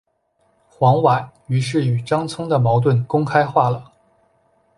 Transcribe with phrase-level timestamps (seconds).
[0.67, 3.93] 黄绾于是与张璁的矛盾公开化了。